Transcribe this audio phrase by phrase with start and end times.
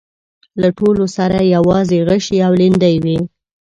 [0.61, 3.17] له ټولو سره يواځې غشي او ليندۍ وې.